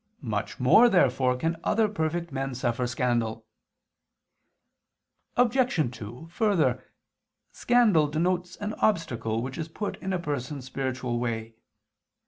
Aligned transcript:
Much 0.23 0.59
more 0.59 0.89
therefore 0.89 1.37
can 1.37 1.57
other 1.63 1.87
perfect 1.87 2.31
men 2.31 2.55
suffer 2.55 2.87
scandal. 2.87 3.45
Obj. 5.37 5.91
2: 5.95 6.27
Further, 6.31 6.83
scandal 7.51 8.07
denotes 8.07 8.55
an 8.55 8.73
obstacle 8.79 9.43
which 9.43 9.59
is 9.59 9.67
put 9.69 9.97
in 9.97 10.11
a 10.11 10.17
person's 10.17 10.65
spiritual 10.65 11.19
way. 11.19 11.53